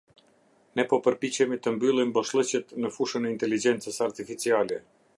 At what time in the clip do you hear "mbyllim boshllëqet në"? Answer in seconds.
1.77-2.93